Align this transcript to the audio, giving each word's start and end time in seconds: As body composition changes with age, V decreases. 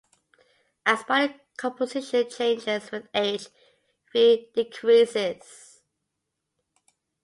As 0.83 1.03
body 1.03 1.35
composition 1.57 2.27
changes 2.27 2.89
with 2.89 3.07
age, 3.13 3.49
V 4.11 4.49
decreases. 4.51 5.79